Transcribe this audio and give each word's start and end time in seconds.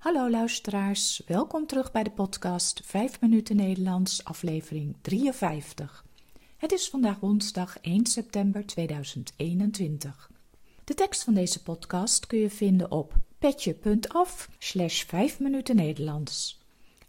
Hallo 0.00 0.30
luisteraars, 0.30 1.22
welkom 1.26 1.66
terug 1.66 1.92
bij 1.92 2.02
de 2.02 2.10
podcast 2.10 2.80
5 2.84 3.20
minuten 3.20 3.56
Nederlands, 3.56 4.24
aflevering 4.24 4.96
53. 5.00 6.04
Het 6.56 6.72
is 6.72 6.88
vandaag 6.88 7.20
woensdag 7.20 7.78
1 7.80 8.06
september 8.06 8.66
2021. 8.66 10.30
De 10.84 10.94
tekst 10.94 11.24
van 11.24 11.34
deze 11.34 11.62
podcast 11.62 12.26
kun 12.26 12.38
je 12.38 12.50
vinden 12.50 12.90
op 12.90 13.14
petje.af 13.38 14.48
slash 14.58 15.04
5 15.04 15.40
minuten 15.40 15.76
Nederlands. 15.76 16.60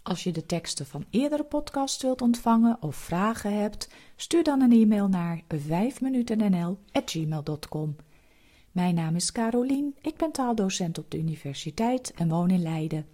Als 0.02 0.24
je 0.24 0.32
de 0.32 0.46
teksten 0.46 0.86
van 0.86 1.06
eerdere 1.10 1.44
podcasts 1.44 2.02
wilt 2.02 2.22
ontvangen 2.22 2.78
of 2.82 2.96
vragen 2.96 3.60
hebt, 3.60 3.90
stuur 4.16 4.44
dan 4.44 4.62
een 4.62 4.72
e-mail 4.72 5.08
naar 5.08 5.42
5minutennl.gmail.com. 5.56 7.96
Mijn 8.72 8.96
naam 8.96 9.16
is 9.16 9.32
Carolien, 9.32 9.96
ik 10.02 10.18
ben 10.18 10.32
taaldocent 10.32 10.98
op 10.98 11.12
de 11.12 11.18
universiteit 11.18 12.14
en 12.14 12.30
woon 12.30 12.50
in 12.50 12.62
Leiden. 12.62 13.06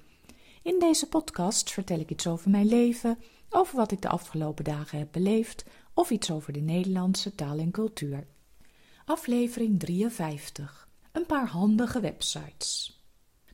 In 0.62 0.80
deze 0.80 1.08
podcast 1.08 1.72
vertel 1.72 2.00
ik 2.00 2.10
iets 2.10 2.28
over 2.28 2.50
mijn 2.50 2.68
leven, 2.68 3.18
over 3.50 3.76
wat 3.76 3.92
ik 3.92 4.02
de 4.02 4.10
afgelopen 4.10 4.64
dagen 4.64 4.98
heb 4.98 5.08
beleefd 5.12 5.66
of 5.94 6.10
iets 6.10 6.32
over 6.32 6.54
de 6.54 6.60
Nederlandse 6.60 7.36
taal 7.36 7.58
en 7.58 7.72
cultuur. 7.72 8.28
Aflevering 9.06 9.80
53. 9.80 10.88
Een 11.12 11.26
paar 11.26 11.48
handige 11.48 12.00
websites. 12.00 13.02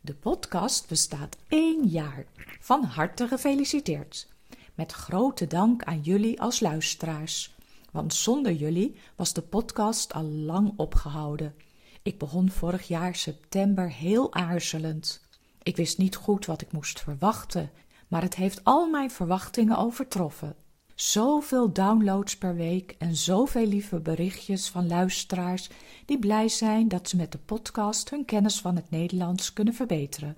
De 0.02 0.16
podcast 0.16 0.88
bestaat 0.88 1.38
één 1.48 1.88
jaar. 1.88 2.26
Van 2.60 2.84
harte 2.84 3.28
gefeliciteerd. 3.28 4.28
Met 4.74 4.92
grote 4.92 5.48
dank 5.48 5.84
aan 5.84 6.02
jullie 6.02 6.42
als 6.42 6.60
luisteraars. 6.60 7.56
Want 7.92 8.14
zonder 8.14 8.52
jullie 8.52 8.96
was 9.16 9.34
de 9.34 9.42
podcast 9.42 10.14
al 10.14 10.24
lang 10.24 10.74
opgehouden. 10.76 11.56
Ik 12.04 12.18
begon 12.18 12.50
vorig 12.50 12.88
jaar 12.88 13.16
september 13.16 13.92
heel 13.92 14.34
aarzelend. 14.34 15.22
Ik 15.62 15.76
wist 15.76 15.98
niet 15.98 16.16
goed 16.16 16.46
wat 16.46 16.62
ik 16.62 16.72
moest 16.72 17.00
verwachten, 17.00 17.72
maar 18.08 18.22
het 18.22 18.36
heeft 18.36 18.64
al 18.64 18.90
mijn 18.90 19.12
verwachtingen 19.12 19.78
overtroffen. 19.78 20.56
Zoveel 20.96 21.74
downloads 21.74 22.38
per 22.38 22.56
week 22.56 22.96
en 22.98 23.16
zoveel 23.16 23.66
lieve 23.66 24.00
berichtjes 24.00 24.70
van 24.70 24.88
luisteraars 24.88 25.70
die 26.06 26.20
blij 26.20 26.48
zijn 26.48 26.88
dat 26.88 27.10
ze 27.10 27.16
met 27.16 27.32
de 27.32 27.38
podcast 27.38 28.10
hun 28.10 28.26
kennis 28.26 28.60
van 28.60 28.76
het 28.76 28.90
Nederlands 28.90 29.54
kunnen 29.54 29.74
verbeteren. 29.74 30.38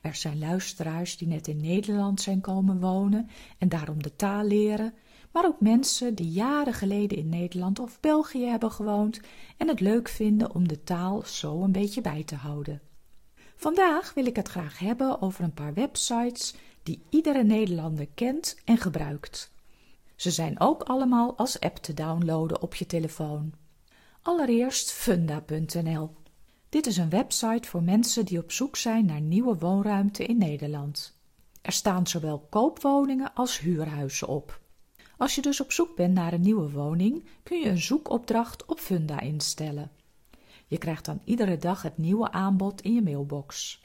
Er 0.00 0.14
zijn 0.14 0.38
luisteraars 0.38 1.16
die 1.16 1.28
net 1.28 1.48
in 1.48 1.60
Nederland 1.60 2.20
zijn 2.20 2.40
komen 2.40 2.80
wonen 2.80 3.28
en 3.58 3.68
daarom 3.68 4.02
de 4.02 4.16
taal 4.16 4.44
leren, 4.44 4.94
maar 5.32 5.46
ook 5.46 5.60
mensen 5.60 6.14
die 6.14 6.30
jaren 6.30 6.74
geleden 6.74 7.18
in 7.18 7.28
Nederland 7.28 7.78
of 7.78 8.00
België 8.00 8.44
hebben 8.44 8.70
gewoond 8.70 9.20
en 9.56 9.68
het 9.68 9.80
leuk 9.80 10.08
vinden 10.08 10.54
om 10.54 10.68
de 10.68 10.82
taal 10.82 11.22
zo 11.26 11.62
een 11.62 11.72
beetje 11.72 12.00
bij 12.00 12.24
te 12.24 12.34
houden. 12.34 12.80
Vandaag 13.56 14.14
wil 14.14 14.26
ik 14.26 14.36
het 14.36 14.48
graag 14.48 14.78
hebben 14.78 15.22
over 15.22 15.44
een 15.44 15.54
paar 15.54 15.74
websites 15.74 16.54
die 16.82 17.02
iedere 17.08 17.44
Nederlander 17.44 18.08
kent 18.14 18.60
en 18.64 18.78
gebruikt. 18.78 19.52
Ze 20.16 20.30
zijn 20.30 20.60
ook 20.60 20.82
allemaal 20.82 21.36
als 21.36 21.60
app 21.60 21.76
te 21.76 21.94
downloaden 21.94 22.62
op 22.62 22.74
je 22.74 22.86
telefoon. 22.86 23.52
Allereerst 24.22 24.92
funda.nl. 24.92 26.10
Dit 26.68 26.86
is 26.86 26.96
een 26.96 27.10
website 27.10 27.68
voor 27.68 27.82
mensen 27.82 28.24
die 28.24 28.38
op 28.38 28.52
zoek 28.52 28.76
zijn 28.76 29.04
naar 29.06 29.20
nieuwe 29.20 29.58
woonruimte 29.58 30.24
in 30.24 30.38
Nederland. 30.38 31.18
Er 31.62 31.72
staan 31.72 32.06
zowel 32.06 32.46
koopwoningen 32.50 33.34
als 33.34 33.58
huurhuizen 33.58 34.28
op. 34.28 34.60
Als 35.22 35.34
je 35.34 35.42
dus 35.42 35.60
op 35.60 35.72
zoek 35.72 35.96
bent 35.96 36.14
naar 36.14 36.32
een 36.32 36.40
nieuwe 36.40 36.70
woning, 36.70 37.24
kun 37.42 37.58
je 37.58 37.68
een 37.68 37.80
zoekopdracht 37.80 38.66
op 38.66 38.78
Funda 38.78 39.20
instellen. 39.20 39.90
Je 40.66 40.78
krijgt 40.78 41.04
dan 41.04 41.20
iedere 41.24 41.56
dag 41.56 41.82
het 41.82 41.98
nieuwe 41.98 42.32
aanbod 42.32 42.80
in 42.80 42.94
je 42.94 43.02
mailbox. 43.02 43.80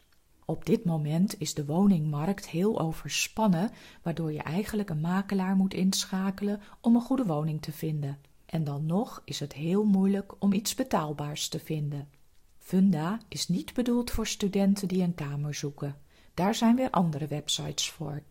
Op 0.45 0.65
dit 0.65 0.85
moment 0.85 1.39
is 1.39 1.53
de 1.53 1.65
woningmarkt 1.65 2.48
heel 2.48 2.80
overspannen, 2.80 3.71
waardoor 4.02 4.31
je 4.31 4.42
eigenlijk 4.42 4.89
een 4.89 4.99
makelaar 4.99 5.55
moet 5.55 5.73
inschakelen 5.73 6.61
om 6.81 6.95
een 6.95 7.02
goede 7.02 7.25
woning 7.25 7.61
te 7.61 7.71
vinden. 7.71 8.17
En 8.45 8.64
dan 8.64 8.86
nog 8.86 9.21
is 9.25 9.39
het 9.39 9.54
heel 9.54 9.83
moeilijk 9.83 10.33
om 10.39 10.54
iets 10.54 10.75
betaalbaars 10.75 11.48
te 11.48 11.59
vinden. 11.59 12.09
Funda 12.58 13.19
is 13.27 13.48
niet 13.48 13.73
bedoeld 13.73 14.11
voor 14.11 14.27
studenten 14.27 14.87
die 14.87 15.04
een 15.04 15.15
kamer 15.15 15.54
zoeken. 15.54 15.95
Daar 16.33 16.55
zijn 16.55 16.75
weer 16.75 16.89
andere 16.89 17.27
websites 17.27 17.89
voor. 17.89 18.23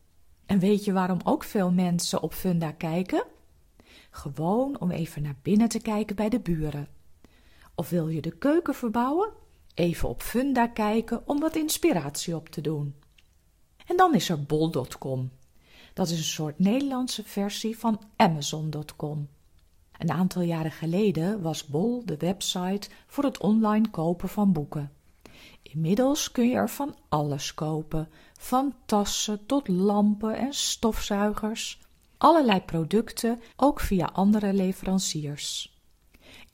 En 0.46 0.58
weet 0.58 0.84
je 0.84 0.92
waarom 0.92 1.18
ook 1.24 1.44
veel 1.44 1.70
mensen 1.70 2.22
op 2.22 2.32
Funda 2.32 2.72
kijken? 2.72 3.24
Gewoon 4.10 4.80
om 4.80 4.90
even 4.90 5.22
naar 5.22 5.36
binnen 5.42 5.68
te 5.68 5.80
kijken 5.80 6.16
bij 6.16 6.28
de 6.28 6.40
buren. 6.40 6.88
Of 7.74 7.88
wil 7.88 8.08
je 8.08 8.20
de 8.20 8.38
keuken 8.38 8.74
verbouwen? 8.74 9.32
Even 9.74 10.08
op 10.08 10.22
Funda 10.22 10.66
kijken 10.66 11.22
om 11.28 11.40
wat 11.40 11.56
inspiratie 11.56 12.36
op 12.36 12.48
te 12.48 12.60
doen. 12.60 12.94
En 13.86 13.96
dan 13.96 14.14
is 14.14 14.28
er 14.28 14.42
bol.com. 14.42 15.30
Dat 15.94 16.08
is 16.08 16.18
een 16.18 16.24
soort 16.24 16.58
Nederlandse 16.58 17.24
versie 17.24 17.78
van 17.78 18.00
Amazon.com. 18.16 19.28
Een 19.98 20.10
aantal 20.10 20.42
jaren 20.42 20.72
geleden 20.72 21.42
was 21.42 21.66
Bol 21.66 22.02
de 22.04 22.16
website 22.16 22.88
voor 23.06 23.24
het 23.24 23.38
online 23.38 23.90
kopen 23.90 24.28
van 24.28 24.52
boeken. 24.52 24.95
Inmiddels 25.72 26.32
kun 26.32 26.48
je 26.48 26.54
er 26.54 26.70
van 26.70 26.96
alles 27.08 27.54
kopen, 27.54 28.08
van 28.38 28.74
tassen 28.86 29.46
tot 29.46 29.68
lampen 29.68 30.36
en 30.36 30.54
stofzuigers. 30.54 31.80
Allerlei 32.16 32.60
producten, 32.60 33.40
ook 33.56 33.80
via 33.80 34.10
andere 34.12 34.52
leveranciers. 34.52 35.74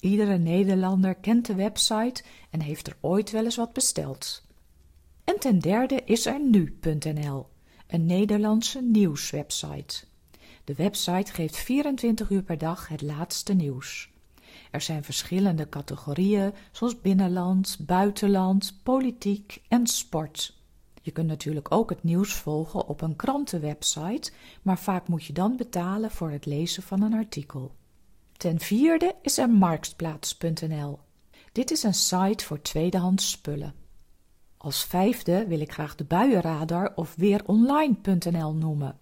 Iedere 0.01 0.39
Nederlander 0.39 1.15
kent 1.15 1.47
de 1.47 1.55
website 1.55 2.23
en 2.51 2.61
heeft 2.61 2.87
er 2.87 2.97
ooit 3.01 3.31
wel 3.31 3.45
eens 3.45 3.57
wat 3.57 3.73
besteld. 3.73 4.43
En 5.25 5.39
ten 5.39 5.59
derde 5.59 6.03
is 6.05 6.27
er 6.27 6.41
nu.nl, 6.41 7.47
een 7.87 8.07
Nederlandse 8.07 8.81
nieuwswebsite. 8.81 10.05
De 10.65 10.75
website 10.75 11.33
geeft 11.33 11.57
24 11.57 12.31
uur 12.31 12.43
per 12.43 12.59
dag 12.59 12.89
het 12.89 13.03
laatste 13.03 13.53
nieuws. 13.53 14.11
Er 14.71 14.81
zijn 14.81 15.05
verschillende 15.05 15.69
categorieën, 15.69 16.53
zoals 16.73 17.01
binnenland, 17.01 17.79
buitenland, 17.81 18.81
politiek 18.83 19.63
en 19.69 19.87
sport. 19.87 20.61
Je 21.03 21.11
kunt 21.11 21.27
natuurlijk 21.27 21.73
ook 21.73 21.91
het 21.91 22.03
nieuws 22.03 22.33
volgen 22.33 22.87
op 22.87 23.01
een 23.01 23.17
krantenwebsite, 23.17 24.33
maar 24.63 24.79
vaak 24.79 25.09
moet 25.09 25.25
je 25.25 25.33
dan 25.33 25.57
betalen 25.57 26.11
voor 26.11 26.31
het 26.31 26.47
lezen 26.47 26.83
van 26.83 27.03
een 27.03 27.15
artikel. 27.15 27.75
Ten 28.37 28.61
vierde 28.61 29.15
is 29.23 29.39
er 29.39 29.51
marktplaats.nl. 29.51 30.99
Dit 31.53 31.71
is 31.71 31.83
een 31.83 31.95
site 31.95 32.45
voor 32.45 32.63
tweedehands 32.63 33.31
spullen. 33.31 33.75
Als 34.57 34.85
vijfde 34.85 35.47
wil 35.47 35.61
ik 35.61 35.73
graag 35.73 35.95
de 35.95 36.05
buienradar 36.05 36.93
of 36.95 37.15
weeronline.nl 37.15 38.55
noemen. 38.55 38.99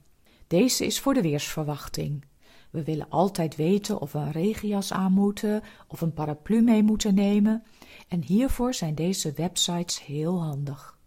Deze 0.46 0.86
is 0.86 1.00
voor 1.00 1.14
de 1.14 1.22
weersverwachting. 1.22 2.24
We 2.70 2.84
willen 2.84 3.08
altijd 3.08 3.56
weten 3.56 4.00
of 4.00 4.12
we 4.12 4.18
een 4.18 4.32
regenjas 4.32 4.92
aan 4.92 5.12
moeten 5.12 5.62
of 5.88 6.00
een 6.00 6.12
paraplu 6.12 6.62
mee 6.62 6.82
moeten 6.82 7.14
nemen 7.14 7.62
en 8.08 8.22
hiervoor 8.22 8.74
zijn 8.74 8.94
deze 8.94 9.32
websites 9.32 10.04
heel 10.04 10.42
handig. 10.42 10.98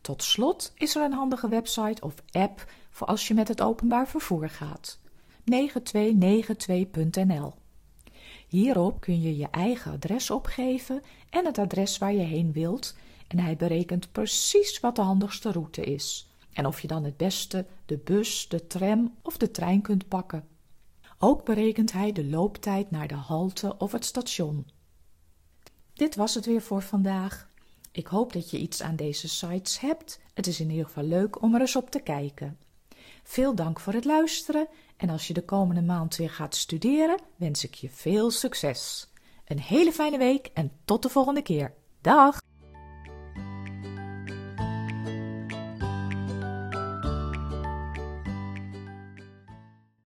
Tot 0.00 0.22
slot 0.22 0.72
is 0.74 0.96
er 0.96 1.02
een 1.02 1.12
handige 1.12 1.48
website 1.48 2.02
of 2.02 2.14
app 2.30 2.72
voor 2.90 3.06
als 3.06 3.28
je 3.28 3.34
met 3.34 3.48
het 3.48 3.62
openbaar 3.62 4.08
vervoer 4.08 4.48
gaat. 4.48 4.98
9292.nl 5.52 7.54
Hierop 8.48 9.00
kun 9.00 9.20
je 9.20 9.36
je 9.36 9.48
eigen 9.50 9.92
adres 9.92 10.30
opgeven 10.30 11.02
en 11.30 11.44
het 11.44 11.58
adres 11.58 11.98
waar 11.98 12.12
je 12.12 12.22
heen 12.22 12.52
wilt 12.52 12.96
en 13.28 13.38
hij 13.38 13.56
berekent 13.56 14.12
precies 14.12 14.80
wat 14.80 14.96
de 14.96 15.02
handigste 15.02 15.52
route 15.52 15.82
is 15.82 16.30
en 16.52 16.66
of 16.66 16.80
je 16.80 16.86
dan 16.86 17.04
het 17.04 17.16
beste 17.16 17.66
de 17.86 17.98
bus, 17.98 18.48
de 18.48 18.66
tram 18.66 19.14
of 19.22 19.36
de 19.36 19.50
trein 19.50 19.82
kunt 19.82 20.08
pakken. 20.08 20.55
Ook 21.18 21.44
berekent 21.44 21.92
hij 21.92 22.12
de 22.12 22.24
looptijd 22.24 22.90
naar 22.90 23.08
de 23.08 23.14
halte 23.14 23.76
of 23.78 23.92
het 23.92 24.04
station. 24.04 24.66
Dit 25.92 26.14
was 26.14 26.34
het 26.34 26.46
weer 26.46 26.62
voor 26.62 26.82
vandaag. 26.82 27.48
Ik 27.92 28.06
hoop 28.06 28.32
dat 28.32 28.50
je 28.50 28.58
iets 28.58 28.82
aan 28.82 28.96
deze 28.96 29.28
sites 29.28 29.80
hebt. 29.80 30.20
Het 30.34 30.46
is 30.46 30.60
in 30.60 30.70
ieder 30.70 30.84
geval 30.84 31.04
leuk 31.04 31.42
om 31.42 31.54
er 31.54 31.60
eens 31.60 31.76
op 31.76 31.90
te 31.90 32.00
kijken. 32.00 32.58
Veel 33.22 33.54
dank 33.54 33.80
voor 33.80 33.92
het 33.92 34.04
luisteren 34.04 34.68
en 34.96 35.10
als 35.10 35.26
je 35.26 35.34
de 35.34 35.44
komende 35.44 35.82
maand 35.82 36.16
weer 36.16 36.30
gaat 36.30 36.54
studeren, 36.54 37.20
wens 37.36 37.64
ik 37.64 37.74
je 37.74 37.90
veel 37.90 38.30
succes. 38.30 39.08
Een 39.44 39.60
hele 39.60 39.92
fijne 39.92 40.18
week 40.18 40.50
en 40.54 40.72
tot 40.84 41.02
de 41.02 41.08
volgende 41.08 41.42
keer. 41.42 41.74
Dag! 42.00 42.45